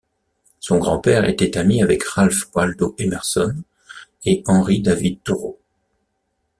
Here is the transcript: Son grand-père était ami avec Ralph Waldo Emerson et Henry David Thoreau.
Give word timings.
Son 0.59 0.79
grand-père 0.79 1.29
était 1.29 1.59
ami 1.59 1.83
avec 1.83 2.03
Ralph 2.03 2.49
Waldo 2.55 2.95
Emerson 2.97 3.55
et 4.25 4.41
Henry 4.47 4.81
David 4.81 5.21
Thoreau. 5.23 5.59